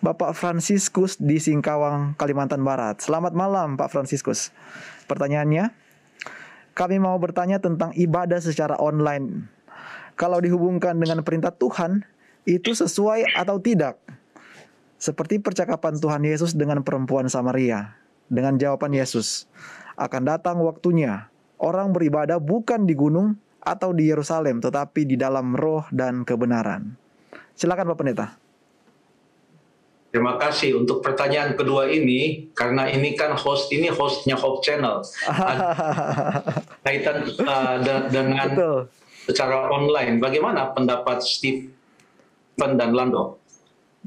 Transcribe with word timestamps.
Bapak 0.00 0.32
Franciscus 0.32 1.20
di 1.20 1.36
Singkawang, 1.36 2.16
Kalimantan 2.16 2.64
Barat. 2.64 3.04
Selamat 3.04 3.36
malam 3.36 3.76
Pak 3.76 3.92
Franciscus. 3.92 4.48
Pertanyaannya, 5.04 5.76
kami 6.72 6.96
mau 6.96 7.20
bertanya 7.20 7.60
tentang 7.60 7.92
ibadah 7.92 8.40
secara 8.40 8.80
online. 8.80 9.44
Kalau 10.16 10.40
dihubungkan 10.40 10.96
dengan 10.96 11.20
perintah 11.20 11.52
Tuhan, 11.52 12.00
itu 12.48 12.72
sesuai 12.72 13.36
atau 13.36 13.60
tidak? 13.60 14.00
Seperti 14.96 15.36
percakapan 15.36 15.92
Tuhan 16.00 16.24
Yesus 16.24 16.56
dengan 16.56 16.80
perempuan 16.80 17.28
Samaria. 17.28 17.92
Dengan 18.32 18.56
jawaban 18.56 18.96
Yesus, 18.96 19.52
akan 20.00 20.24
datang 20.24 20.64
waktunya 20.64 21.28
orang 21.60 21.92
beribadah 21.92 22.40
bukan 22.40 22.88
di 22.88 22.96
gunung 22.96 23.36
atau 23.60 23.92
di 23.92 24.08
Yerusalem, 24.08 24.64
tetapi 24.64 25.04
di 25.04 25.20
dalam 25.20 25.52
roh 25.52 25.84
dan 25.92 26.24
kebenaran. 26.24 26.96
Silakan 27.52 27.92
Pak 27.92 27.98
Pendeta. 28.00 28.39
Terima 30.10 30.34
kasih 30.42 30.74
untuk 30.74 31.06
pertanyaan 31.06 31.54
kedua 31.54 31.86
ini 31.86 32.50
karena 32.50 32.90
ini 32.90 33.14
kan 33.14 33.38
host 33.38 33.70
ini 33.70 33.86
hostnya 33.94 34.34
Hope 34.34 34.58
Channel 34.66 35.06
kaitan 36.84 37.30
uh, 37.38 37.78
de 37.78 37.94
dengan 38.10 38.50
Betul. 38.50 38.78
secara 39.30 39.70
online. 39.70 40.18
Bagaimana 40.18 40.74
pendapat 40.74 41.22
Stephen 41.22 41.70
dan 42.74 42.90
Lando? 42.90 43.38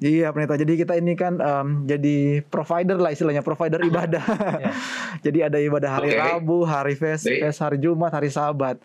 Iya 0.04 0.36
pendeta. 0.36 0.60
Jadi 0.60 0.74
kita 0.76 1.00
ini 1.00 1.16
kan 1.16 1.40
um, 1.40 1.88
jadi 1.88 2.44
provider 2.52 3.00
lah 3.00 3.16
istilahnya 3.16 3.40
provider 3.40 3.80
ibadah. 3.80 4.26
yeah. 4.60 4.76
jadi 5.26 5.48
ada 5.48 5.58
ibadah 5.64 6.04
hari 6.04 6.12
okay. 6.12 6.20
Rabu, 6.20 6.68
hari 6.68 7.00
Fes, 7.00 7.24
hari 7.64 7.80
Jumat, 7.80 8.12
hari 8.12 8.28
Sabat. 8.28 8.76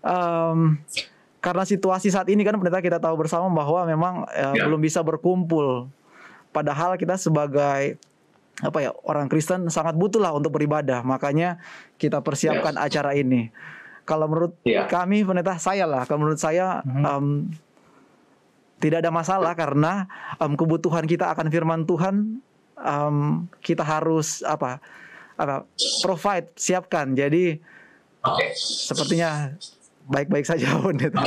Um, 0.00 0.80
karena 1.44 1.68
situasi 1.68 2.08
saat 2.08 2.32
ini 2.32 2.40
kan 2.48 2.56
pendeta 2.56 2.80
kita 2.80 2.96
tahu 2.96 3.20
bersama 3.20 3.52
bahwa 3.52 3.84
memang 3.84 4.14
uh, 4.24 4.56
yeah. 4.56 4.64
belum 4.64 4.80
bisa 4.80 5.04
berkumpul 5.04 5.92
Padahal 6.50 6.98
kita 6.98 7.14
sebagai 7.14 7.98
apa 8.60 8.78
ya 8.84 8.92
orang 9.08 9.30
Kristen 9.32 9.72
sangat 9.72 9.96
butuh 9.96 10.20
lah 10.20 10.36
untuk 10.36 10.54
beribadah. 10.54 11.00
Makanya 11.06 11.62
kita 11.96 12.20
persiapkan 12.20 12.76
yes. 12.76 12.82
acara 12.90 13.16
ini. 13.16 13.48
Kalau 14.04 14.26
menurut 14.26 14.58
yeah. 14.66 14.90
kami 14.90 15.22
pendeta 15.22 15.56
saya 15.56 15.86
lah, 15.86 16.02
kalau 16.04 16.26
menurut 16.26 16.40
saya 16.40 16.82
mm 16.82 16.90
-hmm. 16.90 17.04
um, 17.06 17.26
tidak 18.80 19.04
ada 19.04 19.12
masalah 19.12 19.52
karena 19.54 20.08
um, 20.40 20.56
kebutuhan 20.56 21.04
kita 21.04 21.28
akan 21.30 21.52
firman 21.52 21.84
Tuhan 21.84 22.40
um, 22.80 23.46
kita 23.60 23.84
harus 23.84 24.40
apa 24.42 24.80
apa 25.36 25.68
provide 26.02 26.48
siapkan. 26.56 27.12
Jadi 27.12 27.60
okay. 28.24 28.50
sepertinya 28.56 29.52
baik-baik 30.08 30.48
saja 30.48 30.76
pendeta. 30.84 31.22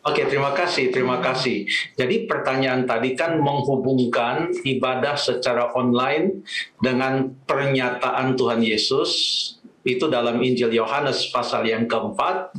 Oke, 0.00 0.24
terima 0.24 0.56
kasih, 0.56 0.88
terima 0.88 1.20
kasih. 1.20 1.68
Jadi 1.92 2.24
pertanyaan 2.24 2.88
tadi 2.88 3.12
kan 3.12 3.36
menghubungkan 3.36 4.48
ibadah 4.64 5.12
secara 5.20 5.76
online 5.76 6.40
dengan 6.80 7.36
pernyataan 7.44 8.32
Tuhan 8.32 8.64
Yesus 8.64 9.12
itu 9.84 10.08
dalam 10.08 10.40
Injil 10.40 10.72
Yohanes 10.72 11.28
pasal 11.32 11.68
yang 11.68 11.84
keempat 11.84 12.52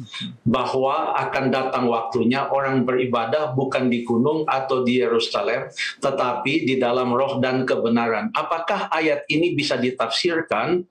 bahwa 0.46 1.18
akan 1.18 1.46
datang 1.54 1.86
waktunya 1.90 2.46
orang 2.50 2.86
beribadah 2.86 3.54
bukan 3.54 3.90
di 3.90 4.06
gunung 4.06 4.46
atau 4.46 4.82
di 4.86 5.02
Yerusalem 5.02 5.70
tetapi 6.02 6.66
di 6.66 6.78
dalam 6.78 7.10
roh 7.10 7.42
dan 7.42 7.66
kebenaran. 7.66 8.34
Apakah 8.34 8.90
ayat 8.94 9.26
ini 9.30 9.54
bisa 9.58 9.78
ditafsirkan 9.78 10.86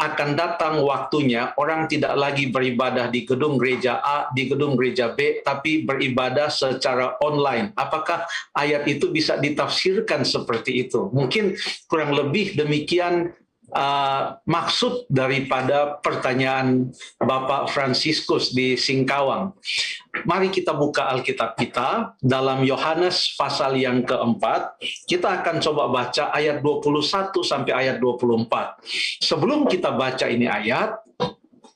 akan 0.00 0.34
datang 0.34 0.82
waktunya 0.82 1.54
orang 1.54 1.86
tidak 1.86 2.18
lagi 2.18 2.50
beribadah 2.50 3.06
di 3.06 3.22
gedung 3.22 3.54
gereja 3.54 4.02
A, 4.02 4.26
di 4.34 4.50
gedung 4.50 4.74
gereja 4.74 5.14
B, 5.14 5.44
tapi 5.46 5.86
beribadah 5.86 6.50
secara 6.50 7.20
online. 7.22 7.70
Apakah 7.78 8.26
ayat 8.56 8.82
itu 8.90 9.14
bisa 9.14 9.38
ditafsirkan 9.38 10.26
seperti 10.26 10.88
itu? 10.88 11.06
Mungkin 11.14 11.54
kurang 11.86 12.18
lebih 12.18 12.58
demikian 12.58 13.30
uh, 13.72 14.36
maksud 14.44 15.08
daripada 15.08 15.98
pertanyaan 15.98 16.92
Bapak 17.18 17.72
Franciscus 17.72 18.52
di 18.52 18.76
Singkawang. 18.76 19.56
Mari 20.28 20.52
kita 20.52 20.76
buka 20.76 21.08
Alkitab 21.08 21.56
kita 21.56 22.14
dalam 22.20 22.62
Yohanes 22.62 23.32
pasal 23.34 23.80
yang 23.80 24.04
keempat. 24.04 24.76
Kita 25.08 25.40
akan 25.40 25.58
coba 25.64 25.88
baca 25.88 26.30
ayat 26.36 26.60
21 26.60 27.32
sampai 27.42 27.72
ayat 27.72 27.96
24. 27.98 29.24
Sebelum 29.24 29.64
kita 29.66 29.96
baca 29.96 30.28
ini 30.28 30.44
ayat, 30.44 31.00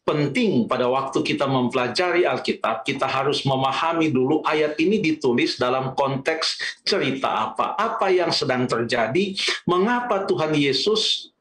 penting 0.07 0.71
pada 0.71 0.87
waktu 0.87 1.19
kita 1.27 1.51
mempelajari 1.51 2.23
Alkitab, 2.23 2.87
kita 2.87 3.11
harus 3.11 3.43
memahami 3.43 4.15
dulu 4.15 4.39
ayat 4.47 4.79
ini 4.79 5.03
ditulis 5.03 5.59
dalam 5.59 5.99
konteks 5.99 6.79
cerita 6.87 7.51
apa, 7.51 7.75
apa 7.75 8.07
yang 8.15 8.31
sedang 8.31 8.71
terjadi, 8.71 9.35
mengapa 9.67 10.23
Tuhan 10.23 10.55
Yesus 10.55 11.35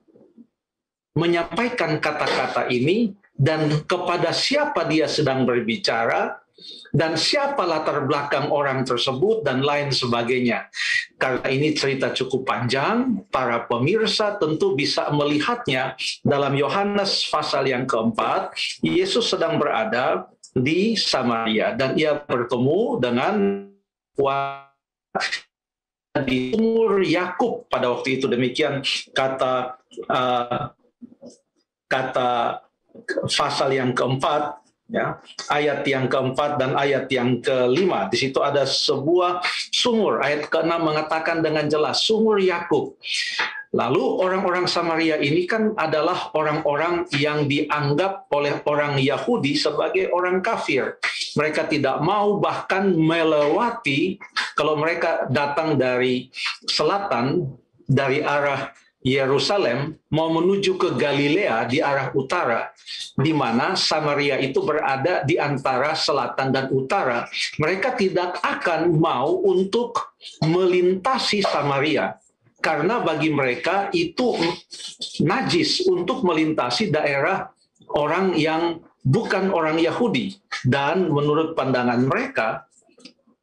menyampaikan 1.16 1.98
kata-kata 2.04 2.68
ini 2.70 3.16
dan 3.36 3.84
kepada 3.88 4.32
siapa 4.36 4.88
dia 4.88 5.08
sedang 5.08 5.48
berbicara 5.48 6.40
dan 6.96 7.20
siapa 7.20 7.68
latar 7.68 8.08
belakang 8.08 8.48
orang 8.48 8.88
tersebut 8.88 9.44
dan 9.44 9.60
lain 9.60 9.92
sebagainya. 9.92 10.72
Karena 11.20 11.48
ini 11.52 11.76
cerita 11.76 12.16
cukup 12.16 12.48
panjang, 12.48 13.28
para 13.28 13.68
pemirsa 13.68 14.40
tentu 14.40 14.72
bisa 14.72 15.12
melihatnya 15.12 16.00
dalam 16.24 16.56
Yohanes 16.56 17.28
pasal 17.28 17.68
yang 17.68 17.84
keempat, 17.84 18.56
Yesus 18.80 19.28
sedang 19.28 19.60
berada 19.60 20.32
di 20.56 20.96
Samaria 20.96 21.76
dan 21.76 22.00
ia 22.00 22.16
bertemu 22.16 23.04
dengan 23.04 23.36
di 26.24 26.56
umur 26.56 27.04
Yakub 27.04 27.68
pada 27.68 27.92
waktu 27.92 28.24
itu 28.24 28.32
demikian 28.32 28.80
kata 29.12 29.76
uh, 30.08 30.72
kata 31.96 32.60
pasal 33.32 33.72
yang 33.72 33.96
keempat 33.96 34.60
ya 34.86 35.18
ayat 35.50 35.82
yang 35.88 36.06
keempat 36.06 36.62
dan 36.62 36.78
ayat 36.78 37.10
yang 37.10 37.42
kelima. 37.42 38.06
Di 38.12 38.18
situ 38.28 38.40
ada 38.44 38.68
sebuah 38.68 39.42
sumur. 39.74 40.22
Ayat 40.22 40.52
keenam 40.52 40.86
mengatakan 40.86 41.42
dengan 41.42 41.66
jelas 41.66 42.06
sumur 42.06 42.38
Yakub. 42.38 42.98
Lalu 43.76 44.24
orang-orang 44.24 44.72
Samaria 44.72 45.20
ini 45.20 45.44
kan 45.44 45.76
adalah 45.76 46.32
orang-orang 46.32 47.12
yang 47.20 47.44
dianggap 47.44 48.32
oleh 48.32 48.64
orang 48.64 48.96
Yahudi 48.96 49.60
sebagai 49.60 50.08
orang 50.16 50.40
kafir. 50.40 50.96
Mereka 51.36 51.68
tidak 51.68 52.00
mau 52.00 52.40
bahkan 52.40 52.96
melewati 52.96 54.16
kalau 54.56 54.80
mereka 54.80 55.28
datang 55.28 55.76
dari 55.76 56.32
selatan 56.72 57.52
dari 57.84 58.24
arah 58.24 58.72
Yerusalem 59.06 60.02
mau 60.10 60.34
menuju 60.34 60.82
ke 60.82 60.98
Galilea 60.98 61.70
di 61.70 61.78
arah 61.78 62.10
utara, 62.18 62.74
di 63.14 63.38
mana 63.38 63.78
Samaria 63.78 64.42
itu 64.42 64.66
berada 64.66 65.22
di 65.22 65.38
antara 65.38 65.94
selatan 65.94 66.50
dan 66.50 66.74
utara. 66.74 67.30
Mereka 67.62 67.94
tidak 67.94 68.42
akan 68.42 68.98
mau 68.98 69.46
untuk 69.46 70.18
melintasi 70.42 71.46
Samaria, 71.46 72.18
karena 72.66 72.98
bagi 72.98 73.30
mereka 73.30 73.94
itu 73.94 74.42
najis 75.22 75.86
untuk 75.86 76.26
melintasi 76.26 76.90
daerah 76.90 77.54
orang 77.94 78.34
yang 78.34 78.82
bukan 79.06 79.54
orang 79.54 79.78
Yahudi. 79.78 80.34
Dan 80.66 81.14
menurut 81.14 81.54
pandangan 81.54 82.02
mereka, 82.02 82.66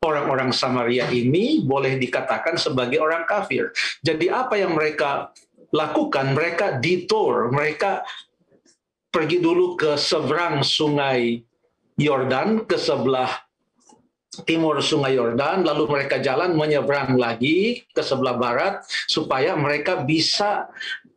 orang-orang 0.03 0.51
Samaria 0.51 1.07
ini 1.15 1.63
boleh 1.63 1.95
dikatakan 2.03 2.59
sebagai 2.59 2.99
orang 2.99 3.23
kafir. 3.31 3.71
Jadi 4.03 4.27
apa 4.27 4.59
yang 4.59 4.75
mereka 4.75 5.31
lakukan, 5.73 6.37
mereka 6.37 6.79
detour, 6.79 7.49
mereka 7.49 8.05
pergi 9.09 9.41
dulu 9.41 9.75
ke 9.77 9.97
seberang 9.97 10.61
sungai 10.61 11.41
Yordan, 11.97 12.65
ke 12.65 12.77
sebelah 12.77 13.29
timur 14.49 14.81
sungai 14.81 15.17
Yordan, 15.17 15.65
lalu 15.65 15.85
mereka 15.89 16.17
jalan 16.21 16.57
menyeberang 16.57 17.21
lagi 17.21 17.85
ke 17.93 18.01
sebelah 18.01 18.37
barat 18.41 18.81
supaya 19.09 19.53
mereka 19.53 20.01
bisa 20.01 20.73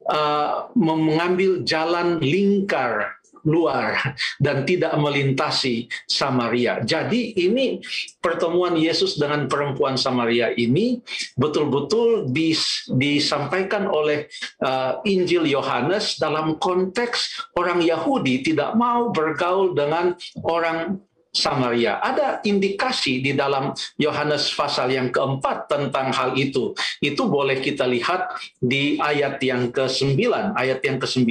uh, 0.08 0.68
mengambil 0.76 1.64
jalan 1.64 2.20
lingkar 2.20 3.16
luar 3.46 4.18
dan 4.42 4.66
tidak 4.66 4.92
melintasi 4.98 5.88
Samaria. 6.10 6.82
Jadi 6.82 7.38
ini 7.38 7.80
pertemuan 8.20 8.76
Yesus 8.76 9.16
dengan 9.16 9.46
perempuan 9.46 9.96
Samaria 9.96 10.52
ini 10.58 11.00
betul-betul 11.38 12.30
dis, 12.34 12.90
disampaikan 12.92 13.88
oleh 13.88 14.28
uh, 14.66 15.00
Injil 15.06 15.46
Yohanes 15.48 16.18
dalam 16.18 16.58
konteks 16.58 17.54
orang 17.56 17.80
Yahudi 17.86 18.42
tidak 18.42 18.74
mau 18.76 19.14
bergaul 19.14 19.78
dengan 19.78 20.18
orang 20.44 21.00
Samaria. 21.36 22.00
Ada 22.00 22.40
indikasi 22.48 23.20
di 23.20 23.36
dalam 23.36 23.76
Yohanes 24.00 24.48
pasal 24.56 24.96
yang 24.96 25.12
keempat 25.12 25.68
tentang 25.68 26.16
hal 26.16 26.40
itu. 26.40 26.72
Itu 27.04 27.28
boleh 27.28 27.60
kita 27.60 27.84
lihat 27.84 28.40
di 28.64 28.96
ayat 28.98 29.44
yang 29.44 29.70
ke-9. 29.76 30.16
Ayat 30.56 30.80
yang 30.88 30.98
ke-9, 30.98 31.28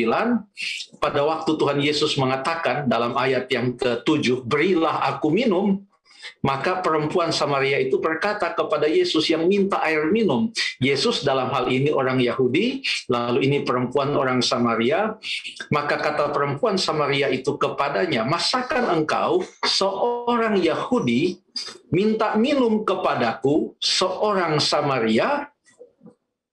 pada 1.00 1.20
waktu 1.24 1.50
Tuhan 1.56 1.80
Yesus 1.80 2.20
mengatakan 2.20 2.84
dalam 2.84 3.16
ayat 3.16 3.48
yang 3.48 3.72
ke-7, 3.80 4.44
berilah 4.44 5.08
aku 5.08 5.32
minum, 5.32 5.80
Maka 6.44 6.84
perempuan 6.84 7.32
Samaria 7.32 7.80
itu 7.80 7.96
berkata 8.02 8.52
kepada 8.52 8.84
Yesus 8.84 9.24
yang 9.30 9.48
minta 9.48 9.80
air 9.80 10.10
minum. 10.12 10.52
Yesus 10.82 11.24
dalam 11.24 11.48
hal 11.54 11.72
ini 11.72 11.88
orang 11.88 12.20
Yahudi, 12.20 12.84
lalu 13.08 13.48
ini 13.48 13.64
perempuan 13.64 14.12
orang 14.12 14.44
Samaria. 14.44 15.16
Maka 15.72 15.96
kata 15.96 16.34
perempuan 16.34 16.76
Samaria 16.76 17.32
itu 17.32 17.56
kepadanya, 17.56 18.26
"Masakan 18.28 18.92
engkau 19.00 19.40
seorang 19.64 20.60
Yahudi 20.60 21.40
minta 21.94 22.36
minum 22.36 22.82
kepadaku 22.84 23.72
seorang 23.80 24.60
Samaria?" 24.60 25.53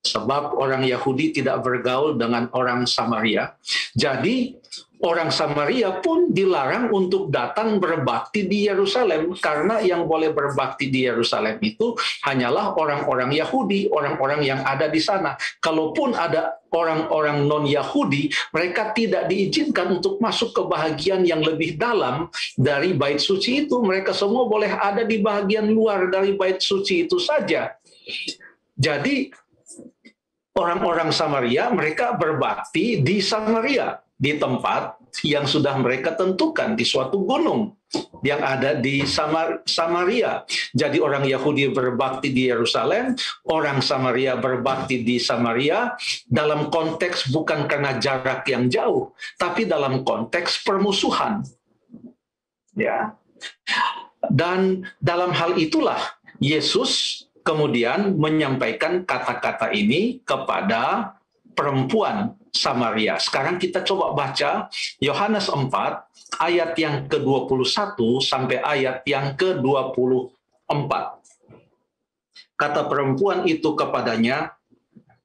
Sebab 0.02 0.58
orang 0.58 0.82
Yahudi 0.82 1.30
tidak 1.30 1.62
bergaul 1.62 2.18
dengan 2.18 2.50
orang 2.58 2.90
Samaria. 2.90 3.54
Jadi 3.94 4.58
orang 5.02 5.34
Samaria 5.34 6.02
pun 6.02 6.30
dilarang 6.30 6.94
untuk 6.94 7.30
datang 7.30 7.82
berbakti 7.82 8.46
di 8.46 8.70
Yerusalem 8.70 9.34
karena 9.38 9.82
yang 9.82 10.06
boleh 10.06 10.34
berbakti 10.34 10.90
di 10.90 11.06
Yerusalem 11.10 11.58
itu 11.62 11.98
hanyalah 12.26 12.78
orang-orang 12.78 13.34
Yahudi, 13.34 13.90
orang-orang 13.94 14.46
yang 14.46 14.62
ada 14.66 14.90
di 14.90 15.02
sana. 15.02 15.38
Kalaupun 15.62 16.14
ada 16.18 16.62
orang-orang 16.74 17.46
non-Yahudi, 17.46 18.54
mereka 18.58 18.94
tidak 18.98 19.30
diizinkan 19.30 20.02
untuk 20.02 20.22
masuk 20.22 20.54
ke 20.54 20.62
bahagian 20.66 21.26
yang 21.26 21.46
lebih 21.46 21.78
dalam 21.78 22.30
dari 22.58 22.94
bait 22.98 23.22
suci 23.22 23.70
itu. 23.70 23.82
Mereka 23.82 24.18
semua 24.18 24.46
boleh 24.50 24.70
ada 24.70 25.06
di 25.06 25.22
bahagian 25.22 25.70
luar 25.70 26.10
dari 26.10 26.38
bait 26.38 26.62
suci 26.62 27.06
itu 27.10 27.22
saja. 27.22 27.78
Jadi 28.82 29.30
orang-orang 30.56 31.10
Samaria 31.16 31.72
mereka 31.72 32.16
berbakti 32.16 33.00
di 33.00 33.24
Samaria 33.24 34.00
di 34.22 34.38
tempat 34.38 35.02
yang 35.28 35.44
sudah 35.44 35.76
mereka 35.82 36.16
tentukan 36.16 36.78
di 36.78 36.88
suatu 36.88 37.26
gunung 37.28 37.76
yang 38.24 38.40
ada 38.40 38.78
di 38.78 39.04
Samar 39.04 39.66
Samaria. 39.68 40.48
Jadi 40.72 41.04
orang 41.04 41.28
Yahudi 41.28 41.74
berbakti 41.76 42.32
di 42.32 42.48
Yerusalem, 42.48 43.18
orang 43.52 43.84
Samaria 43.84 44.40
berbakti 44.40 45.04
di 45.04 45.20
Samaria 45.20 45.92
dalam 46.30 46.72
konteks 46.72 47.28
bukan 47.34 47.68
karena 47.68 48.00
jarak 48.00 48.48
yang 48.48 48.72
jauh, 48.72 49.12
tapi 49.36 49.68
dalam 49.68 50.08
konteks 50.08 50.64
permusuhan. 50.64 51.44
Ya. 52.78 53.18
Dan 54.32 54.88
dalam 55.04 55.36
hal 55.36 55.60
itulah 55.60 56.00
Yesus 56.40 57.26
kemudian 57.42 58.18
menyampaikan 58.18 59.06
kata-kata 59.06 59.74
ini 59.74 60.22
kepada 60.22 61.16
perempuan 61.54 62.38
Samaria. 62.52 63.16
Sekarang 63.18 63.56
kita 63.56 63.82
coba 63.84 64.12
baca 64.12 64.68
Yohanes 65.00 65.48
4 65.48 66.40
ayat 66.40 66.72
yang 66.76 67.08
ke-21 67.08 67.98
sampai 68.24 68.60
ayat 68.60 69.04
yang 69.08 69.36
ke-24. 69.40 70.92
Kata 72.60 72.82
perempuan 72.86 73.48
itu 73.50 73.74
kepadanya, 73.74 74.54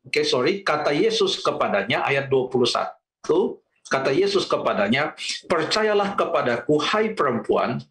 oke 0.07 0.15
okay, 0.15 0.25
sorry, 0.25 0.65
kata 0.65 0.95
Yesus 0.97 1.37
kepadanya 1.45 2.01
ayat 2.07 2.33
21, 2.33 2.57
kata 3.93 4.11
Yesus 4.15 4.49
kepadanya, 4.49 5.13
percayalah 5.45 6.17
kepadaku 6.17 6.81
hai 6.81 7.13
perempuan, 7.13 7.85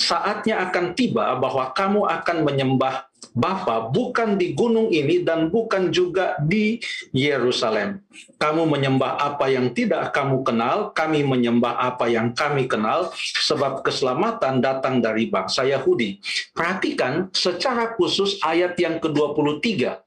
saatnya 0.00 0.58
akan 0.68 0.98
tiba 0.98 1.38
bahwa 1.38 1.70
kamu 1.70 2.02
akan 2.02 2.36
menyembah 2.42 3.06
Bapa 3.34 3.90
bukan 3.90 4.38
di 4.38 4.54
gunung 4.54 4.94
ini 4.94 5.26
dan 5.26 5.50
bukan 5.50 5.90
juga 5.90 6.38
di 6.38 6.78
Yerusalem. 7.10 7.98
Kamu 8.38 8.62
menyembah 8.70 9.18
apa 9.18 9.50
yang 9.50 9.74
tidak 9.74 10.14
kamu 10.14 10.46
kenal, 10.46 10.94
kami 10.94 11.26
menyembah 11.26 11.82
apa 11.82 12.06
yang 12.06 12.30
kami 12.30 12.70
kenal, 12.70 13.10
sebab 13.18 13.82
keselamatan 13.82 14.62
datang 14.62 15.02
dari 15.02 15.26
bangsa 15.26 15.66
Yahudi. 15.66 16.22
Perhatikan 16.54 17.34
secara 17.34 17.98
khusus 17.98 18.38
ayat 18.38 18.78
yang 18.78 19.02
ke-23. 19.02 19.98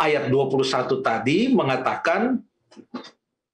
Ayat 0.00 0.32
21 0.32 1.04
tadi 1.04 1.52
mengatakan 1.52 2.40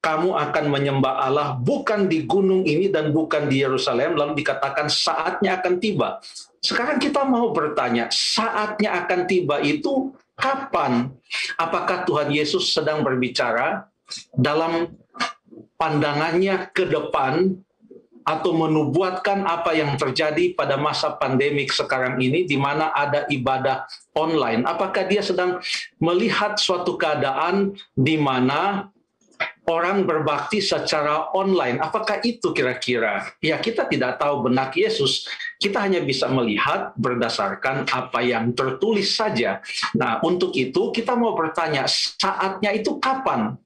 kamu 0.04 0.36
akan 0.36 0.64
menyembah 0.68 1.24
Allah 1.24 1.56
bukan 1.56 2.04
di 2.04 2.28
gunung 2.28 2.68
ini 2.68 2.92
dan 2.92 3.08
bukan 3.08 3.48
di 3.48 3.64
Yerusalem, 3.64 4.20
lalu 4.20 4.44
dikatakan 4.44 4.92
saatnya 4.92 5.56
akan 5.56 5.80
tiba. 5.80 6.20
Sekarang 6.60 7.00
kita 7.00 7.24
mau 7.24 7.48
bertanya, 7.56 8.12
saatnya 8.12 9.00
akan 9.00 9.24
tiba 9.24 9.64
itu 9.64 10.12
kapan? 10.36 11.08
Apakah 11.56 12.04
Tuhan 12.04 12.28
Yesus 12.28 12.76
sedang 12.76 13.00
berbicara 13.00 13.88
dalam 14.36 14.92
pandangannya 15.80 16.68
ke 16.68 16.84
depan 16.84 17.56
atau 18.24 18.56
menubuatkan 18.56 19.44
apa 19.44 19.76
yang 19.76 20.00
terjadi 20.00 20.56
pada 20.56 20.80
masa 20.80 21.12
pandemik 21.16 21.68
sekarang 21.72 22.20
ini 22.20 22.44
di 22.44 22.60
mana 22.60 22.92
ada 22.92 23.24
ibadah 23.32 23.88
online? 24.16 24.68
Apakah 24.68 25.08
dia 25.08 25.24
sedang 25.24 25.60
melihat 25.96 26.60
suatu 26.60 26.96
keadaan 27.00 27.72
di 27.96 28.16
mana 28.20 28.92
orang 29.64 30.04
berbakti 30.04 30.60
secara 30.60 31.32
online. 31.32 31.80
Apakah 31.80 32.20
itu 32.20 32.52
kira-kira? 32.52 33.32
Ya 33.40 33.56
kita 33.56 33.88
tidak 33.88 34.20
tahu 34.20 34.48
benak 34.48 34.76
Yesus. 34.76 35.24
Kita 35.56 35.80
hanya 35.80 36.04
bisa 36.04 36.28
melihat 36.28 36.92
berdasarkan 37.00 37.88
apa 37.88 38.20
yang 38.20 38.52
tertulis 38.52 39.16
saja. 39.16 39.64
Nah 39.96 40.20
untuk 40.20 40.52
itu 40.52 40.92
kita 40.92 41.16
mau 41.16 41.32
bertanya 41.32 41.88
saatnya 41.88 42.72
itu 42.76 43.00
kapan? 43.00 43.56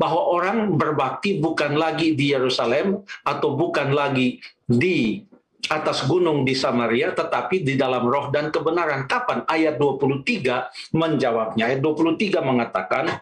Bahwa 0.00 0.32
orang 0.32 0.80
berbakti 0.80 1.36
bukan 1.44 1.76
lagi 1.76 2.16
di 2.16 2.32
Yerusalem 2.32 3.04
atau 3.20 3.52
bukan 3.52 3.92
lagi 3.92 4.40
di 4.64 5.20
atas 5.68 6.08
gunung 6.08 6.40
di 6.48 6.56
Samaria 6.56 7.12
tetapi 7.12 7.60
di 7.60 7.76
dalam 7.76 8.08
roh 8.08 8.32
dan 8.32 8.48
kebenaran. 8.48 9.04
Kapan? 9.04 9.44
Ayat 9.44 9.76
23 9.76 10.96
menjawabnya. 10.96 11.68
Ayat 11.68 11.84
23 11.84 12.40
mengatakan 12.40 13.20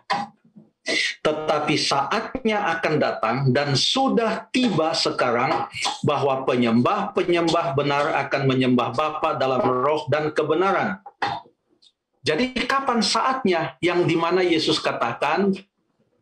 tetapi 1.23 1.75
saatnya 1.75 2.79
akan 2.79 2.95
datang 2.99 3.37
dan 3.51 3.75
sudah 3.75 4.49
tiba 4.51 4.93
sekarang 4.93 5.69
bahwa 6.05 6.45
penyembah-penyembah 6.45 7.67
benar 7.75 8.05
akan 8.27 8.43
menyembah 8.49 8.93
Bapa 8.95 9.37
dalam 9.37 9.63
roh 9.63 10.07
dan 10.11 10.31
kebenaran. 10.33 10.99
Jadi 12.23 12.53
kapan 12.69 13.01
saatnya 13.01 13.79
yang 13.81 14.05
di 14.05 14.13
mana 14.19 14.45
Yesus 14.45 14.83
katakan 14.83 15.55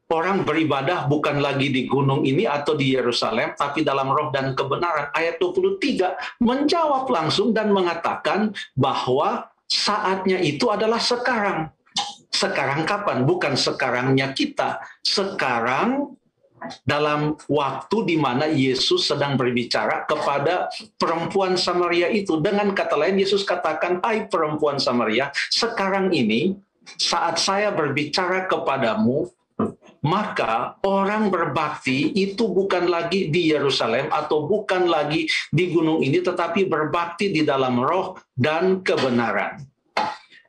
orang 0.06 0.46
beribadah 0.46 1.10
bukan 1.10 1.42
lagi 1.42 1.70
di 1.70 1.90
gunung 1.90 2.22
ini 2.22 2.46
atau 2.46 2.78
di 2.78 2.94
Yerusalem, 2.94 3.58
tapi 3.58 3.82
dalam 3.82 4.06
roh 4.06 4.30
dan 4.30 4.54
kebenaran. 4.54 5.10
Ayat 5.10 5.42
23 5.42 6.42
menjawab 6.42 7.10
langsung 7.10 7.50
dan 7.50 7.74
mengatakan 7.74 8.54
bahwa 8.78 9.50
saatnya 9.66 10.38
itu 10.38 10.70
adalah 10.70 11.02
sekarang. 11.02 11.74
Sekarang 12.36 12.84
kapan? 12.84 13.24
Bukan 13.24 13.56
sekarangnya 13.56 14.36
kita. 14.36 14.84
Sekarang 15.00 16.12
dalam 16.84 17.36
waktu 17.48 17.96
di 18.04 18.16
mana 18.20 18.48
Yesus 18.48 19.08
sedang 19.08 19.36
berbicara 19.40 20.04
kepada 20.04 20.68
perempuan 21.00 21.56
Samaria 21.56 22.12
itu. 22.12 22.40
Dengan 22.40 22.72
kata 22.76 22.96
lain, 22.96 23.16
Yesus 23.20 23.44
katakan, 23.44 24.04
Hai 24.04 24.28
perempuan 24.28 24.76
Samaria, 24.76 25.32
sekarang 25.52 26.12
ini 26.12 26.56
saat 26.96 27.40
saya 27.40 27.74
berbicara 27.74 28.46
kepadamu, 28.46 29.28
maka 30.04 30.76
orang 30.84 31.32
berbakti 31.32 32.12
itu 32.14 32.46
bukan 32.46 32.86
lagi 32.86 33.32
di 33.32 33.50
Yerusalem 33.50 34.12
atau 34.12 34.44
bukan 34.46 34.86
lagi 34.86 35.26
di 35.50 35.72
gunung 35.72 36.04
ini, 36.04 36.20
tetapi 36.22 36.68
berbakti 36.68 37.32
di 37.32 37.42
dalam 37.42 37.80
roh 37.80 38.14
dan 38.36 38.84
kebenaran. 38.84 39.75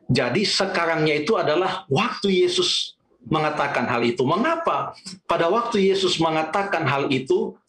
Jadi 0.08 0.48
sekarangnya 0.48 1.20
itu 1.20 1.36
adalah 1.36 1.84
waktu 1.92 2.48
Yesus 2.48 2.96
mengatakan 3.28 3.88
hal 3.88 4.04
itu. 4.08 4.24
Mengapa? 4.24 4.96
Pada 5.28 5.52
waktu 5.52 5.92
Yesus 5.92 6.16
mengatakan 6.20 6.88
hal 6.88 7.12
itu, 7.12 7.60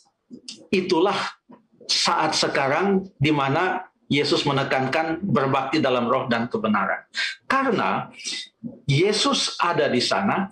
itulah 0.71 1.19
saat 1.89 2.37
sekarang 2.37 3.09
di 3.19 3.33
mana 3.35 3.89
Yesus 4.09 4.45
menekankan 4.49 5.21
berbakti 5.21 5.81
dalam 5.83 6.09
roh 6.09 6.29
dan 6.31 6.49
kebenaran. 6.49 7.05
Karena 7.45 8.09
Yesus 8.89 9.57
ada 9.61 9.89
di 9.89 10.01
sana 10.01 10.49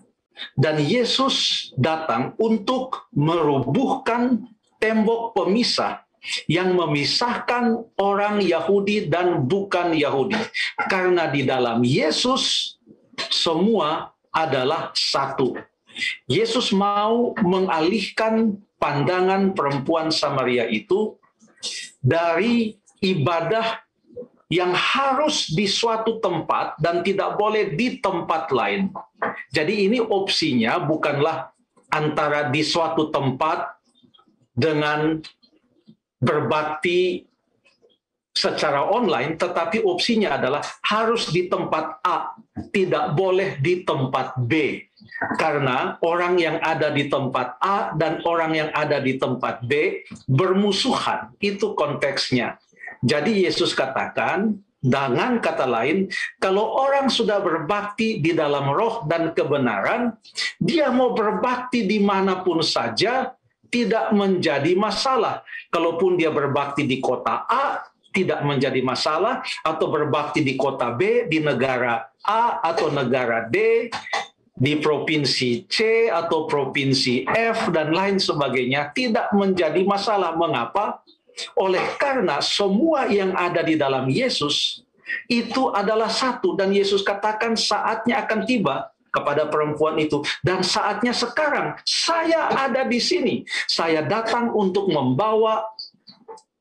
dan 0.52 0.76
Yesus 0.81 1.69
datang 1.81 2.37
untuk 2.37 3.09
merubuhkan 3.16 4.45
tembok 4.76 5.33
pemisah 5.33 6.05
yang 6.50 6.75
memisahkan 6.75 7.87
orang 7.99 8.42
Yahudi 8.42 9.06
dan 9.06 9.47
bukan 9.47 9.95
Yahudi. 9.95 10.38
Karena 10.90 11.30
di 11.30 11.47
dalam 11.47 11.83
Yesus 11.83 12.76
semua 13.30 14.12
adalah 14.35 14.92
satu. 14.92 15.56
Yesus 16.28 16.76
mau 16.76 17.33
mengalihkan 17.40 18.61
pandangan 18.76 19.56
perempuan 19.56 20.12
Samaria 20.12 20.68
itu 20.68 21.16
dari 22.04 22.76
ibadah 23.00 23.80
yang 24.47 24.71
harus 24.71 25.50
di 25.50 25.66
suatu 25.66 26.23
tempat 26.23 26.78
dan 26.78 27.02
tidak 27.02 27.35
boleh 27.35 27.75
di 27.75 27.99
tempat 27.99 28.52
lain. 28.54 28.95
Jadi 29.50 29.90
ini 29.90 29.99
opsinya 29.99 30.78
bukanlah 30.78 31.50
antara 31.90 32.47
di 32.52 32.62
suatu 32.62 33.11
tempat 33.11 33.75
dengan 34.54 35.18
berbakti 36.20 37.25
secara 38.37 38.85
online, 38.92 39.40
tetapi 39.40 39.80
opsinya 39.80 40.37
adalah 40.37 40.61
harus 40.85 41.32
di 41.32 41.49
tempat 41.49 42.04
A, 42.04 42.37
tidak 42.68 43.16
boleh 43.16 43.56
di 43.64 43.80
tempat 43.80 44.37
B. 44.37 44.85
Karena 45.40 45.96
orang 46.04 46.37
yang 46.37 46.61
ada 46.61 46.92
di 46.92 47.08
tempat 47.08 47.56
A 47.64 47.96
dan 47.96 48.20
orang 48.28 48.52
yang 48.52 48.70
ada 48.76 49.00
di 49.00 49.16
tempat 49.16 49.64
B 49.64 50.04
bermusuhan. 50.28 51.32
Itu 51.40 51.73
konteksnya. 51.73 52.61
Jadi 53.00 53.44
Yesus 53.49 53.73
katakan, 53.73 54.61
dengan 54.87 55.40
kata 55.40 55.66
lain, 55.66 56.06
kalau 56.38 56.76
orang 56.78 57.08
sudah 57.08 57.40
berbakti 57.40 58.20
di 58.20 58.37
dalam 58.37 58.68
roh 58.70 59.02
dan 59.08 59.32
kebenaran, 59.32 60.14
dia 60.61 60.92
mau 60.92 61.16
berbakti 61.16 61.88
di 61.88 61.99
mana 61.99 62.44
pun 62.44 62.61
saja, 62.61 63.32
tidak 63.68 64.12
menjadi 64.14 64.73
masalah. 64.78 65.42
Kalaupun 65.70 66.16
dia 66.18 66.30
berbakti 66.30 66.87
di 66.87 66.99
kota 67.02 67.46
A, 67.46 67.82
tidak 68.11 68.40
menjadi 68.49 68.80
masalah, 68.80 69.44
atau 69.61 69.92
berbakti 69.92 70.40
di 70.40 70.56
kota 70.56 70.94
B, 70.96 71.28
di 71.28 71.44
negara 71.44 72.08
A 72.25 72.64
atau 72.64 72.88
negara 72.88 73.44
D, 73.44 73.88
di 74.56 74.73
provinsi 74.80 75.68
C 75.68 76.08
atau 76.08 76.49
provinsi 76.49 77.28
F 77.28 77.68
dan 77.68 77.92
lain 77.92 78.16
sebagainya 78.16 78.96
tidak 78.96 79.28
menjadi 79.37 79.85
masalah. 79.85 80.32
Mengapa? 80.32 81.04
Oleh 81.61 81.85
karena 82.00 82.40
semua 82.40 83.04
yang 83.12 83.37
ada 83.37 83.61
di 83.61 83.76
dalam 83.76 84.08
Yesus 84.08 84.80
itu 85.28 85.68
adalah 85.70 86.08
satu 86.08 86.56
dan 86.56 86.73
Yesus 86.73 87.04
katakan 87.04 87.52
saatnya 87.52 88.25
akan 88.25 88.49
tiba 88.49 88.96
kepada 89.16 89.49
perempuan 89.49 89.96
itu. 89.96 90.20
Dan 90.44 90.61
saatnya 90.61 91.16
sekarang 91.16 91.80
saya 91.88 92.52
ada 92.52 92.85
di 92.85 93.00
sini. 93.00 93.49
Saya 93.64 94.04
datang 94.04 94.52
untuk 94.52 94.92
membawa 94.92 95.64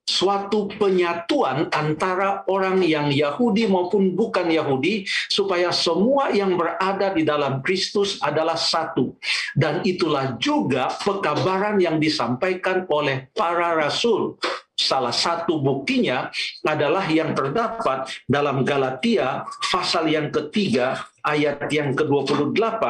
suatu 0.05 0.69
penyatuan 0.77 1.65
antara 1.73 2.45
orang 2.45 2.85
yang 2.85 3.09
Yahudi 3.09 3.65
maupun 3.65 4.13
bukan 4.13 4.53
Yahudi 4.53 5.03
supaya 5.33 5.73
semua 5.73 6.29
yang 6.29 6.53
berada 6.53 7.11
di 7.11 7.25
dalam 7.25 7.59
Kristus 7.65 8.21
adalah 8.21 8.55
satu. 8.55 9.17
Dan 9.57 9.81
itulah 9.81 10.37
juga 10.37 10.93
pekabaran 11.01 11.81
yang 11.81 11.97
disampaikan 11.97 12.85
oleh 12.87 13.27
para 13.33 13.73
rasul 13.75 14.37
Salah 14.75 15.15
satu 15.15 15.63
buktinya 15.63 16.27
adalah 16.67 17.07
yang 17.07 17.31
terdapat 17.31 18.11
dalam 18.27 18.67
Galatia 18.67 19.47
pasal 19.71 20.11
yang 20.11 20.27
ketiga 20.35 20.99
ayat 21.23 21.71
yang 21.71 21.95
ke-28 21.95 22.83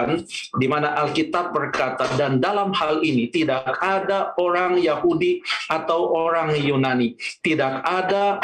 di 0.57 0.65
mana 0.65 0.97
Alkitab 0.97 1.53
berkata 1.53 2.09
dan 2.17 2.41
dalam 2.41 2.73
hal 2.73 3.05
ini 3.05 3.29
tidak 3.29 3.77
ada 3.85 4.33
orang 4.41 4.81
Yahudi 4.81 5.45
atau 5.69 6.09
orang 6.09 6.57
Yunani, 6.57 7.13
tidak 7.45 7.85
ada 7.85 8.41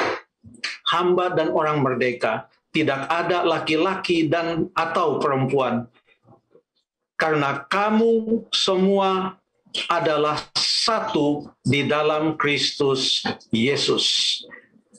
hamba 0.93 1.33
dan 1.33 1.49
orang 1.49 1.81
merdeka, 1.81 2.45
tidak 2.69 3.09
ada 3.09 3.41
laki-laki 3.41 4.29
dan 4.29 4.69
atau 4.77 5.17
perempuan. 5.17 5.89
Karena 7.17 7.65
kamu 7.65 8.45
semua 8.53 9.40
adalah 9.87 10.51
satu 10.57 11.47
di 11.63 11.87
dalam 11.87 12.35
Kristus 12.35 13.23
Yesus. 13.53 14.39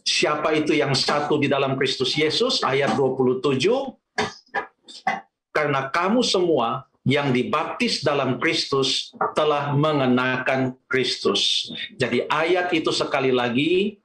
Siapa 0.03 0.57
itu 0.57 0.75
yang 0.75 0.97
satu 0.97 1.39
di 1.39 1.47
dalam 1.47 1.79
Kristus 1.79 2.17
Yesus? 2.17 2.65
Ayat 2.65 2.97
27. 2.99 3.63
Karena 5.53 5.93
kamu 5.93 6.25
semua 6.25 6.89
yang 7.03 7.35
dibaptis 7.35 8.03
dalam 8.03 8.39
Kristus 8.39 9.11
telah 9.35 9.75
mengenakan 9.75 10.79
Kristus. 10.87 11.71
Jadi 11.99 12.27
ayat 12.31 12.71
itu 12.71 12.95
sekali 12.95 13.35
lagi 13.35 13.99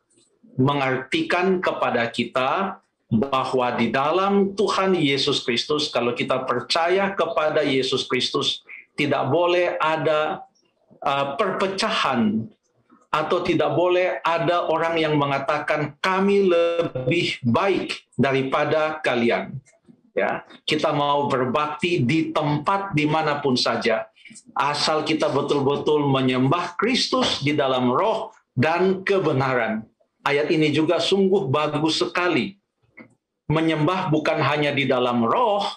mengartikan 0.58 1.62
kepada 1.62 2.10
kita 2.10 2.82
bahwa 3.08 3.72
di 3.78 3.94
dalam 3.94 4.52
Tuhan 4.58 4.98
Yesus 4.98 5.46
Kristus, 5.46 5.88
kalau 5.88 6.12
kita 6.12 6.44
percaya 6.44 7.14
kepada 7.14 7.64
Yesus 7.64 8.04
Kristus, 8.10 8.66
tidak 8.98 9.30
boleh 9.30 9.78
ada 9.78 10.47
Uh, 11.08 11.40
perpecahan 11.40 12.52
atau 13.08 13.40
tidak 13.40 13.72
boleh 13.80 14.20
ada 14.28 14.68
orang 14.68 15.00
yang 15.00 15.16
mengatakan 15.16 15.96
kami 16.04 16.52
lebih 16.52 17.40
baik 17.48 18.12
daripada 18.20 19.00
kalian. 19.00 19.56
Ya, 20.12 20.44
kita 20.68 20.92
mau 20.92 21.32
berbakti 21.32 22.04
di 22.04 22.36
tempat 22.36 22.92
di 22.92 23.08
mana 23.08 23.40
pun 23.40 23.56
saja, 23.56 24.12
asal 24.52 25.08
kita 25.08 25.32
betul-betul 25.32 26.12
menyembah 26.12 26.76
Kristus 26.76 27.40
di 27.40 27.56
dalam 27.56 27.88
roh 27.88 28.36
dan 28.52 29.08
kebenaran. 29.08 29.88
Ayat 30.28 30.52
ini 30.52 30.76
juga 30.76 31.00
sungguh 31.00 31.48
bagus 31.48 32.04
sekali. 32.04 32.60
Menyembah 33.48 34.12
bukan 34.12 34.44
hanya 34.44 34.76
di 34.76 34.84
dalam 34.84 35.24
roh, 35.24 35.72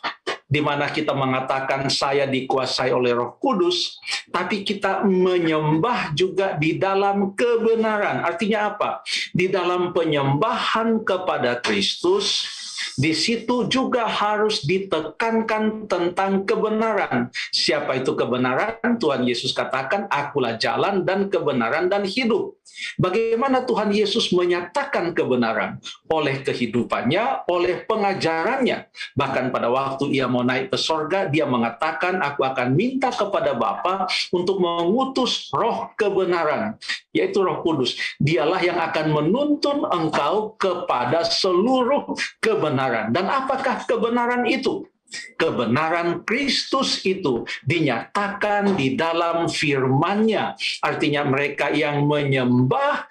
di 0.50 0.58
mana 0.58 0.90
kita 0.90 1.14
mengatakan 1.14 1.86
saya 1.86 2.26
dikuasai 2.26 2.90
oleh 2.90 3.14
Roh 3.14 3.38
Kudus, 3.38 4.02
tapi 4.34 4.66
kita 4.66 5.06
menyembah 5.06 6.10
juga 6.18 6.58
di 6.58 6.74
dalam 6.74 7.38
kebenaran. 7.38 8.26
Artinya 8.26 8.74
apa? 8.74 9.06
Di 9.30 9.46
dalam 9.46 9.94
penyembahan 9.94 11.06
kepada 11.06 11.62
Kristus, 11.62 12.59
di 13.00 13.16
situ 13.16 13.64
juga 13.72 14.04
harus 14.04 14.60
ditekankan 14.68 15.88
tentang 15.88 16.44
kebenaran. 16.44 17.32
Siapa 17.48 17.96
itu 17.96 18.12
kebenaran? 18.12 19.00
Tuhan 19.00 19.24
Yesus 19.24 19.56
katakan, 19.56 20.04
"Akulah 20.12 20.60
jalan 20.60 21.08
dan 21.08 21.32
kebenaran 21.32 21.88
dan 21.88 22.04
hidup." 22.04 22.60
Bagaimana 22.96 23.64
Tuhan 23.64 23.92
Yesus 23.92 24.32
menyatakan 24.32 25.12
kebenaran 25.12 25.80
oleh 26.08 26.40
kehidupannya, 26.40 27.44
oleh 27.48 27.84
pengajarannya. 27.84 28.88
Bahkan 29.16 29.52
pada 29.52 29.68
waktu 29.68 30.14
ia 30.16 30.26
mau 30.30 30.40
naik 30.40 30.72
ke 30.72 30.78
sorga, 30.80 31.28
dia 31.28 31.44
mengatakan, 31.44 32.20
aku 32.24 32.46
akan 32.46 32.72
minta 32.72 33.12
kepada 33.12 33.52
Bapa 33.52 34.08
untuk 34.32 34.62
mengutus 34.62 35.52
roh 35.52 35.92
kebenaran, 35.96 36.76
yaitu 37.12 37.44
roh 37.44 37.60
kudus. 37.60 37.96
Dialah 38.16 38.60
yang 38.64 38.80
akan 38.80 39.06
menuntun 39.12 39.84
engkau 39.84 40.56
kepada 40.56 41.26
seluruh 41.26 42.16
kebenaran. 42.40 42.89
Dan 43.12 43.26
apakah 43.30 43.86
kebenaran 43.86 44.44
itu? 44.46 44.86
kebenaran 45.34 46.22
Kristus 46.22 47.02
itu 47.02 47.42
dinyatakan 47.66 48.78
di 48.78 48.94
dalam 48.94 49.50
firman-Nya. 49.50 50.54
Artinya 50.86 51.26
mereka 51.26 51.74
yang 51.74 52.06
menyembah 52.06 53.10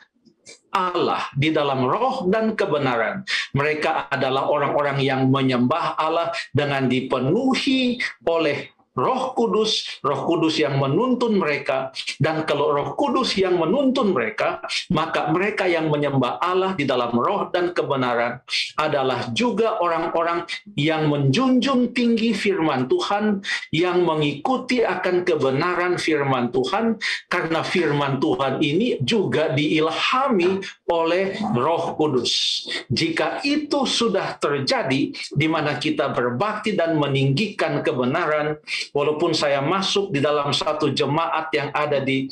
Allah 0.69 1.25
di 1.33 1.50
dalam 1.50 1.86
roh 1.86 2.29
dan 2.29 2.53
kebenaran. 2.53 3.25
Mereka 3.57 4.13
adalah 4.13 4.48
orang-orang 4.48 5.01
yang 5.01 5.27
menyembah 5.27 5.98
Allah 5.98 6.29
dengan 6.53 6.86
dipenuhi 6.86 7.98
oleh 8.25 8.69
Roh 9.00 9.32
Kudus, 9.32 10.03
Roh 10.03 10.27
Kudus 10.27 10.60
yang 10.60 10.75
menuntun 10.75 11.39
mereka, 11.39 11.96
dan 12.20 12.44
kalau 12.44 12.75
Roh 12.75 12.91
Kudus 13.00 13.39
yang 13.39 13.56
menuntun 13.56 14.12
mereka, 14.12 14.60
maka 14.91 15.32
mereka 15.32 15.65
yang 15.65 15.88
menyembah 15.88 16.44
Allah 16.44 16.75
di 16.75 16.84
dalam 16.84 17.15
roh 17.15 17.48
dan 17.50 17.72
kebenaran 17.72 18.44
adalah 18.75 19.32
juga 19.32 19.79
orang-orang 19.79 20.44
yang 20.75 21.08
menjunjung 21.08 21.96
tinggi 21.96 22.36
firman 22.36 22.91
Tuhan, 22.91 23.39
yang 23.72 24.03
mengikuti 24.03 24.84
akan 24.84 25.24
kebenaran 25.24 25.96
firman 25.96 26.51
Tuhan, 26.51 27.00
karena 27.32 27.63
firman 27.63 28.20
Tuhan 28.20 28.60
ini 28.60 29.00
juga 29.03 29.53
diilhami 29.56 30.60
oleh 30.89 31.38
Roh 31.53 31.93
Kudus. 31.93 32.65
Jika 32.89 33.46
itu 33.46 33.86
sudah 33.86 34.36
terjadi, 34.41 35.13
di 35.13 35.48
mana 35.48 35.77
kita 35.77 36.10
berbakti 36.10 36.74
dan 36.74 36.98
meninggikan 36.98 37.86
kebenaran, 37.86 38.58
walaupun 38.91 39.38
saya 39.38 39.62
masuk 39.62 40.10
di 40.10 40.19
dalam 40.19 40.50
satu 40.50 40.89
jemaat 40.89 41.53
yang 41.53 41.69
ada 41.72 42.01
di 42.01 42.25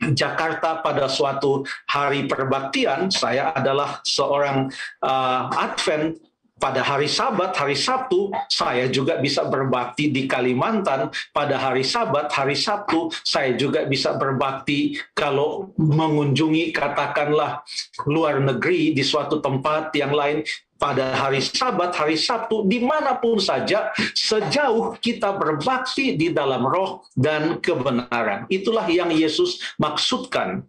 Jakarta 0.00 0.80
pada 0.82 1.06
suatu 1.06 1.62
hari 1.86 2.26
perbaktian, 2.26 3.08
saya 3.12 3.54
adalah 3.54 4.00
seorang 4.04 4.68
uh, 5.00 5.48
Advent 5.54 6.18
pada 6.54 6.80
hari 6.80 7.10
Sabat, 7.10 7.52
hari 7.58 7.74
Sabtu, 7.74 8.30
saya 8.46 8.86
juga 8.86 9.18
bisa 9.18 9.44
berbakti 9.44 10.08
di 10.08 10.24
Kalimantan. 10.24 11.10
Pada 11.34 11.58
hari 11.58 11.82
Sabat, 11.82 12.30
hari 12.30 12.54
Sabtu, 12.54 13.10
saya 13.26 13.52
juga 13.58 13.84
bisa 13.84 14.14
berbakti 14.14 14.96
kalau 15.12 15.74
mengunjungi 15.76 16.70
katakanlah 16.72 17.60
luar 18.06 18.38
negeri 18.38 18.94
di 18.94 19.02
suatu 19.02 19.42
tempat 19.42 19.92
yang 19.98 20.14
lain 20.14 20.46
pada 20.78 21.12
hari 21.18 21.42
Sabat, 21.42 21.92
hari 21.98 22.16
Sabtu, 22.16 22.64
di 22.64 22.80
mana 22.80 23.18
pun 23.18 23.36
saja, 23.42 23.92
sejauh 24.14 24.96
kita 25.02 25.34
berbakti 25.36 26.14
di 26.14 26.30
dalam 26.30 26.64
roh 26.64 27.04
dan 27.18 27.58
kebenaran. 27.58 28.46
Itulah 28.48 28.86
yang 28.88 29.10
Yesus 29.10 29.74
maksudkan 29.76 30.64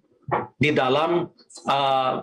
di 0.57 0.73
dalam 0.73 1.29
uh, 1.69 2.13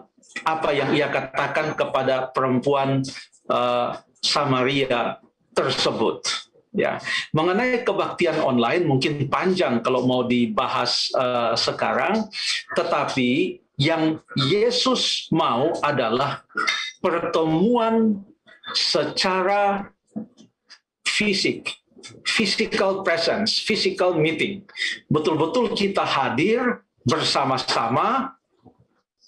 apa 0.43 0.71
yang 0.73 0.97
ia 0.97 1.13
katakan 1.13 1.77
kepada 1.77 2.33
perempuan 2.33 3.05
uh, 3.51 3.99
Samaria 4.23 5.19
tersebut. 5.57 6.23
Ya, 6.73 6.97
mengenai 7.37 7.85
kebaktian 7.85 8.41
online 8.41 8.89
mungkin 8.89 9.29
panjang 9.29 9.85
kalau 9.85 10.09
mau 10.09 10.25
dibahas 10.25 11.13
uh, 11.13 11.53
sekarang, 11.53 12.25
tetapi 12.73 13.61
yang 13.77 14.25
Yesus 14.49 15.29
mau 15.29 15.77
adalah 15.85 16.49
pertemuan 17.05 18.25
secara 18.73 19.93
fisik, 21.05 21.77
physical 22.25 23.05
presence, 23.05 23.61
physical 23.61 24.17
meeting. 24.17 24.65
Betul-betul 25.13 25.77
kita 25.77 26.09
hadir 26.09 26.81
bersama-sama 27.05 28.33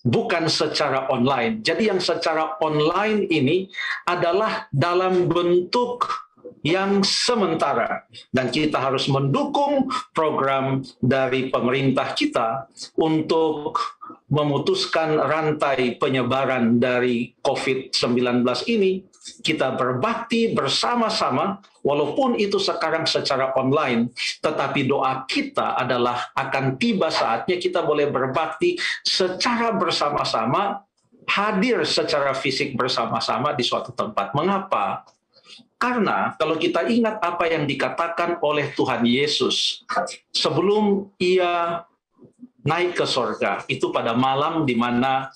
bukan 0.05 0.47
secara 0.53 1.09
online. 1.09 1.65
Jadi 1.65 1.89
yang 1.89 1.99
secara 1.99 2.61
online 2.61 3.25
ini 3.33 3.73
adalah 4.05 4.69
dalam 4.69 5.25
bentuk 5.27 6.05
yang 6.65 7.05
sementara 7.05 8.09
dan 8.33 8.49
kita 8.49 8.81
harus 8.81 9.05
mendukung 9.13 9.85
program 10.17 10.81
dari 10.97 11.53
pemerintah 11.53 12.17
kita 12.17 12.73
untuk 12.97 13.77
memutuskan 14.33 15.21
rantai 15.21 16.01
penyebaran 16.01 16.81
dari 16.81 17.37
COVID-19 17.45 18.45
ini 18.73 19.05
kita 19.41 19.73
berbakti 19.73 20.53
bersama-sama 20.53 21.65
walaupun 21.81 22.37
itu 22.37 22.61
sekarang 22.61 23.09
secara 23.09 23.57
online 23.57 24.13
tetapi 24.45 24.85
doa 24.85 25.25
kita 25.25 25.81
adalah 25.81 26.29
akan 26.37 26.77
tiba 26.77 27.09
saatnya 27.09 27.57
kita 27.57 27.81
boleh 27.81 28.13
berbakti 28.13 28.77
secara 29.01 29.73
bersama-sama 29.73 30.85
hadir 31.29 31.83
secara 31.89 32.37
fisik 32.37 32.77
bersama-sama 32.77 33.57
di 33.57 33.65
suatu 33.65 33.91
tempat. 33.97 34.37
Mengapa? 34.37 35.05
Karena 35.81 36.33
kalau 36.41 36.57
kita 36.57 36.87
ingat 36.89 37.21
apa 37.21 37.45
yang 37.51 37.69
dikatakan 37.69 38.41
oleh 38.41 38.73
Tuhan 38.73 39.05
Yesus 39.05 39.85
sebelum 40.33 41.13
ia 41.21 41.85
naik 42.65 42.97
ke 42.97 43.05
sorga, 43.05 43.61
itu 43.69 43.93
pada 43.93 44.17
malam 44.17 44.65
di 44.65 44.73
mana 44.73 45.29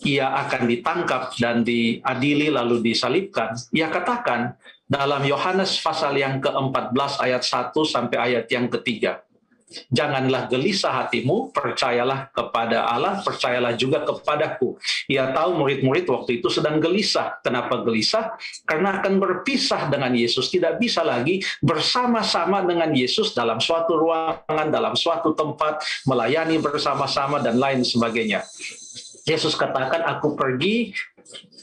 ia 0.00 0.32
akan 0.48 0.64
ditangkap 0.64 1.36
dan 1.36 1.60
diadili 1.60 2.48
lalu 2.48 2.80
disalibkan, 2.80 3.52
ia 3.76 3.92
katakan 3.92 4.56
dalam 4.88 5.24
Yohanes 5.24 5.76
pasal 5.80 6.16
yang 6.16 6.40
ke-14 6.40 7.12
ayat 7.20 7.42
1 7.44 7.72
sampai 7.84 8.16
ayat 8.16 8.46
yang 8.48 8.72
ketiga. 8.72 9.20
Janganlah 9.88 10.52
gelisah 10.52 10.92
hatimu, 10.92 11.48
percayalah 11.48 12.28
kepada 12.28 12.84
Allah, 12.84 13.24
percayalah 13.24 13.72
juga 13.72 14.04
kepadaku. 14.04 14.76
Ia 15.08 15.32
tahu 15.32 15.56
murid-murid 15.64 16.04
waktu 16.12 16.44
itu 16.44 16.52
sedang 16.52 16.76
gelisah. 16.76 17.40
Kenapa 17.40 17.80
gelisah? 17.80 18.36
Karena 18.68 19.00
akan 19.00 19.16
berpisah 19.16 19.88
dengan 19.88 20.12
Yesus. 20.12 20.52
Tidak 20.52 20.76
bisa 20.76 21.00
lagi 21.00 21.40
bersama-sama 21.64 22.60
dengan 22.68 22.92
Yesus 22.92 23.32
dalam 23.32 23.64
suatu 23.64 23.96
ruangan, 23.96 24.68
dalam 24.68 24.92
suatu 24.92 25.32
tempat, 25.32 25.80
melayani 26.04 26.60
bersama-sama, 26.60 27.40
dan 27.40 27.56
lain 27.56 27.80
sebagainya. 27.80 28.44
Yesus 29.22 29.54
katakan, 29.54 30.02
aku 30.02 30.34
pergi 30.34 30.90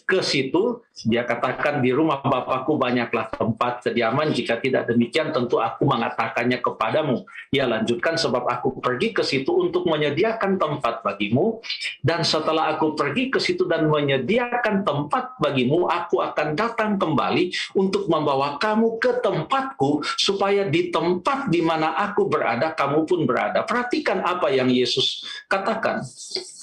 ke 0.08 0.24
situ, 0.24 0.80
dia 1.08 1.24
katakan 1.24 1.80
di 1.80 1.96
rumah 1.96 2.20
Bapakku 2.20 2.76
banyaklah 2.76 3.32
tempat 3.32 3.88
kediaman, 3.88 4.36
jika 4.36 4.60
tidak 4.60 4.90
demikian 4.90 5.32
tentu 5.32 5.62
aku 5.62 5.88
mengatakannya 5.88 6.60
kepadamu. 6.60 7.24
Ia 7.56 7.70
lanjutkan 7.70 8.20
sebab 8.20 8.44
aku 8.50 8.84
pergi 8.84 9.16
ke 9.16 9.24
situ 9.24 9.54
untuk 9.56 9.88
menyediakan 9.88 10.60
tempat 10.60 11.00
bagimu, 11.06 11.64
dan 12.04 12.28
setelah 12.28 12.76
aku 12.76 12.98
pergi 12.98 13.32
ke 13.32 13.40
situ 13.40 13.64
dan 13.70 13.88
menyediakan 13.88 14.84
tempat 14.84 15.40
bagimu, 15.40 15.88
aku 15.88 16.20
akan 16.20 16.58
datang 16.58 17.00
kembali 17.00 17.54
untuk 17.80 18.12
membawa 18.12 18.60
kamu 18.60 19.00
ke 19.00 19.24
tempatku, 19.24 20.04
supaya 20.20 20.68
di 20.68 20.92
tempat 20.92 21.48
di 21.48 21.64
mana 21.64 21.96
aku 21.96 22.28
berada, 22.28 22.76
kamu 22.76 23.08
pun 23.08 23.24
berada. 23.24 23.64
Perhatikan 23.64 24.26
apa 24.26 24.52
yang 24.52 24.68
Yesus 24.68 25.24
katakan. 25.48 26.04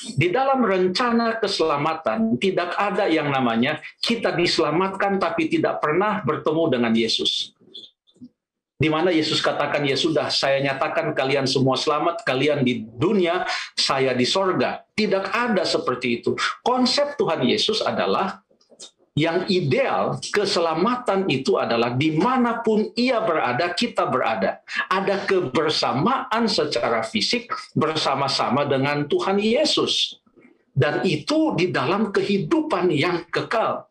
Di 0.07 0.31
dalam 0.31 0.62
rencana 0.62 1.40
keselamatan 1.42 2.38
tidak 2.38 2.79
ada 2.79 3.11
yang 3.11 3.27
namanya 3.27 3.83
kita 3.99 4.25
diselamatkan 4.34 5.20
tapi 5.20 5.46
tidak 5.46 5.78
pernah 5.78 6.22
bertemu 6.24 6.62
dengan 6.72 6.92
Yesus. 6.94 7.56
Di 8.76 8.92
mana 8.92 9.08
Yesus 9.08 9.40
katakan, 9.40 9.88
ya 9.88 9.96
sudah, 9.96 10.28
saya 10.28 10.60
nyatakan 10.60 11.16
kalian 11.16 11.48
semua 11.48 11.80
selamat, 11.80 12.20
kalian 12.28 12.60
di 12.60 12.84
dunia, 12.84 13.48
saya 13.72 14.12
di 14.12 14.28
sorga. 14.28 14.84
Tidak 14.92 15.32
ada 15.32 15.64
seperti 15.64 16.20
itu. 16.20 16.36
Konsep 16.60 17.16
Tuhan 17.16 17.40
Yesus 17.40 17.80
adalah 17.80 18.44
yang 19.16 19.48
ideal, 19.48 20.20
keselamatan 20.28 21.24
itu 21.32 21.56
adalah 21.56 21.96
di 21.96 22.20
mana 22.20 22.60
pun 22.60 22.92
ia 23.00 23.16
berada, 23.24 23.72
kita 23.72 24.04
berada. 24.12 24.60
Ada 24.92 25.24
kebersamaan 25.24 26.44
secara 26.44 27.00
fisik 27.00 27.48
bersama-sama 27.72 28.68
dengan 28.68 29.08
Tuhan 29.08 29.40
Yesus. 29.40 30.20
Dan 30.76 31.00
itu 31.08 31.56
di 31.56 31.72
dalam 31.72 32.12
kehidupan 32.12 32.92
yang 32.92 33.24
kekal 33.32 33.88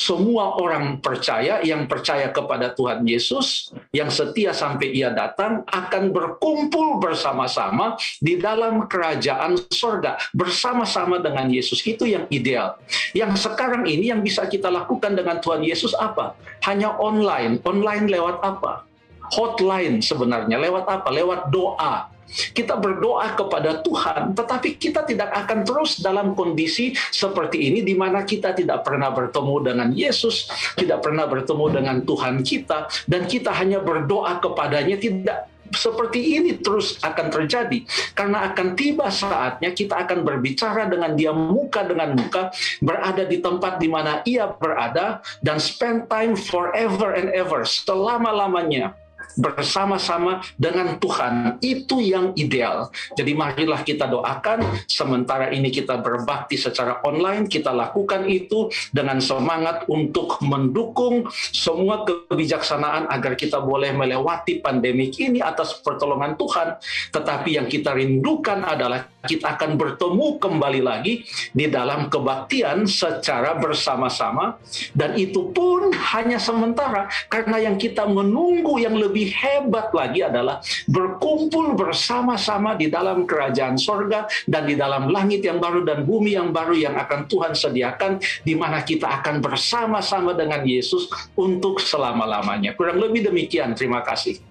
semua 0.00 0.56
orang 0.56 0.96
percaya 1.04 1.60
yang 1.60 1.84
percaya 1.84 2.32
kepada 2.32 2.72
Tuhan 2.72 3.04
Yesus 3.04 3.70
yang 3.92 4.08
setia 4.08 4.56
sampai 4.56 4.96
ia 4.96 5.12
datang 5.12 5.60
akan 5.68 6.08
berkumpul 6.08 6.96
bersama-sama 6.96 8.00
di 8.16 8.40
dalam 8.40 8.88
kerajaan 8.88 9.60
sorga 9.68 10.16
bersama-sama 10.32 11.20
dengan 11.20 11.52
Yesus. 11.52 11.84
Itu 11.84 12.08
yang 12.08 12.24
ideal. 12.32 12.80
Yang 13.12 13.44
sekarang 13.44 13.84
ini 13.84 14.08
yang 14.08 14.24
bisa 14.24 14.48
kita 14.48 14.72
lakukan 14.72 15.12
dengan 15.12 15.36
Tuhan 15.36 15.60
Yesus 15.60 15.92
apa? 15.92 16.32
Hanya 16.64 16.96
online. 16.96 17.60
Online 17.68 18.08
lewat 18.08 18.40
apa? 18.40 18.88
Hotline 19.36 20.00
sebenarnya. 20.00 20.56
Lewat 20.56 20.88
apa? 20.88 21.08
Lewat 21.12 21.52
doa 21.52 22.08
kita 22.54 22.78
berdoa 22.78 23.34
kepada 23.34 23.82
Tuhan, 23.82 24.32
tetapi 24.34 24.78
kita 24.78 25.04
tidak 25.06 25.30
akan 25.46 25.66
terus 25.66 25.98
dalam 25.98 26.32
kondisi 26.38 26.94
seperti 27.10 27.70
ini 27.70 27.80
di 27.82 27.94
mana 27.98 28.22
kita 28.22 28.54
tidak 28.54 28.86
pernah 28.86 29.10
bertemu 29.10 29.54
dengan 29.62 29.88
Yesus, 29.90 30.48
tidak 30.78 31.02
pernah 31.02 31.26
bertemu 31.26 31.66
dengan 31.70 31.96
Tuhan 32.06 32.42
kita, 32.46 32.86
dan 33.10 33.26
kita 33.26 33.50
hanya 33.54 33.82
berdoa 33.82 34.38
kepadanya 34.38 34.96
tidak 34.96 35.50
seperti 35.74 36.38
ini 36.38 36.58
terus 36.58 36.98
akan 37.00 37.30
terjadi. 37.30 37.86
Karena 38.14 38.50
akan 38.50 38.74
tiba 38.74 39.06
saatnya 39.08 39.70
kita 39.70 40.02
akan 40.06 40.26
berbicara 40.26 40.90
dengan 40.90 41.14
dia 41.14 41.30
muka 41.30 41.86
dengan 41.86 42.18
muka 42.18 42.50
berada 42.82 43.22
di 43.22 43.38
tempat 43.38 43.78
di 43.78 43.88
mana 43.88 44.20
ia 44.26 44.50
berada 44.50 45.22
dan 45.42 45.62
spend 45.62 46.10
time 46.10 46.34
forever 46.34 47.14
and 47.14 47.30
ever 47.30 47.62
selama-lamanya 47.62 48.94
bersama-sama 49.36 50.42
dengan 50.56 50.96
Tuhan. 50.98 51.60
Itu 51.62 52.02
yang 52.02 52.32
ideal. 52.34 52.90
Jadi 53.14 53.32
marilah 53.34 53.82
kita 53.84 54.10
doakan 54.10 54.64
sementara 54.86 55.52
ini 55.52 55.70
kita 55.70 56.00
berbakti 56.00 56.56
secara 56.56 57.02
online, 57.06 57.46
kita 57.46 57.70
lakukan 57.70 58.26
itu 58.26 58.70
dengan 58.90 59.18
semangat 59.22 59.86
untuk 59.86 60.40
mendukung 60.42 61.28
semua 61.52 62.02
kebijaksanaan 62.06 63.10
agar 63.10 63.34
kita 63.36 63.60
boleh 63.62 63.92
melewati 63.94 64.62
pandemi 64.62 65.12
ini 65.18 65.38
atas 65.42 65.78
pertolongan 65.82 66.34
Tuhan. 66.34 66.68
Tetapi 67.12 67.60
yang 67.60 67.66
kita 67.66 67.94
rindukan 67.94 68.62
adalah 68.64 69.06
kita 69.20 69.56
akan 69.56 69.76
bertemu 69.76 70.40
kembali 70.40 70.80
lagi 70.80 71.28
di 71.52 71.68
dalam 71.68 72.08
kebaktian 72.08 72.88
secara 72.88 73.52
bersama-sama 73.60 74.56
dan 74.96 75.12
itu 75.20 75.52
pun 75.52 75.92
hanya 75.92 76.40
sementara 76.40 77.12
karena 77.28 77.60
yang 77.60 77.76
kita 77.76 78.08
menunggu 78.08 78.80
yang 78.80 78.96
lebih 78.96 79.28
hebat 79.28 79.92
lagi 79.92 80.24
adalah 80.24 80.64
berkumpul 80.88 81.76
bersama-sama 81.76 82.72
di 82.80 82.88
dalam 82.88 83.28
kerajaan 83.28 83.76
sorga 83.76 84.24
dan 84.48 84.64
di 84.64 84.74
dalam 84.76 85.12
langit 85.12 85.44
yang 85.44 85.60
baru 85.60 85.84
dan 85.84 86.08
bumi 86.08 86.40
yang 86.40 86.48
baru 86.48 86.72
yang 86.72 86.96
akan 86.96 87.28
Tuhan 87.28 87.52
sediakan 87.52 88.24
di 88.40 88.56
mana 88.56 88.80
kita 88.80 89.20
akan 89.20 89.44
bersama-sama 89.44 90.32
dengan 90.32 90.64
Yesus 90.64 91.12
untuk 91.36 91.76
selama-lamanya. 91.82 92.72
Kurang 92.72 92.96
lebih 93.00 93.28
demikian. 93.28 93.76
Terima 93.76 94.00
kasih. 94.00 94.49